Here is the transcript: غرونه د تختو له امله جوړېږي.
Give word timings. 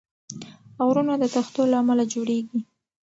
غرونه 0.85 1.13
د 1.17 1.23
تختو 1.35 1.61
له 1.71 1.77
امله 1.81 2.03
جوړېږي. 2.13 2.59